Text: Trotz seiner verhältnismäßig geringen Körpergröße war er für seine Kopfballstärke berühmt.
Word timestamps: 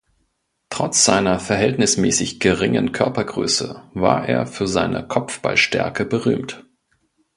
Trotz 0.71 1.05
seiner 1.05 1.39
verhältnismäßig 1.39 2.39
geringen 2.39 2.91
Körpergröße 2.91 3.83
war 3.93 4.27
er 4.27 4.47
für 4.47 4.65
seine 4.67 5.07
Kopfballstärke 5.07 6.05
berühmt. 6.05 6.65